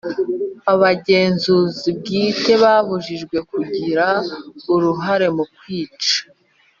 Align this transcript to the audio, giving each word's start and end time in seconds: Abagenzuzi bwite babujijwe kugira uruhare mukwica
Abagenzuzi 0.73 1.89
bwite 1.99 2.53
babujijwe 2.63 3.37
kugira 3.51 4.05
uruhare 4.73 5.27
mukwica 5.35 6.17